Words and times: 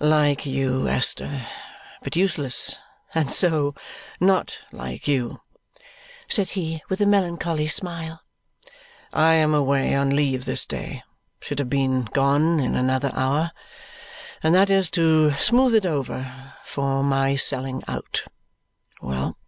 "Like 0.00 0.44
you, 0.44 0.86
Esther, 0.86 1.46
but 2.02 2.14
useless, 2.14 2.78
and 3.14 3.32
so 3.32 3.74
NOT 4.20 4.58
like 4.70 5.08
you!" 5.08 5.40
said 6.28 6.50
he 6.50 6.82
with 6.90 7.00
a 7.00 7.06
melancholy 7.06 7.68
smile. 7.68 8.20
"I 9.14 9.32
am 9.32 9.54
away 9.54 9.94
on 9.94 10.10
leave 10.10 10.44
this 10.44 10.66
day 10.66 11.04
should 11.40 11.58
have 11.58 11.70
been 11.70 12.02
gone 12.04 12.60
in 12.60 12.74
another 12.76 13.12
hour 13.14 13.50
and 14.42 14.54
that 14.54 14.68
is 14.68 14.90
to 14.90 15.32
smooth 15.36 15.74
it 15.74 15.86
over, 15.86 16.52
for 16.66 17.02
my 17.02 17.34
selling 17.34 17.82
out. 17.88 18.24
Well! 19.00 19.38